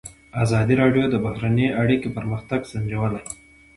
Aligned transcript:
ازادي 0.43 0.75
راډیو 0.81 1.03
د 1.09 1.15
بهرنۍ 1.25 1.67
اړیکې 1.81 2.09
پرمختګ 2.17 2.59
سنجولی. 2.71 3.23